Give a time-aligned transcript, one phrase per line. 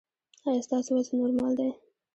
[0.47, 1.69] ایا ستاسو وزن نورمال دی؟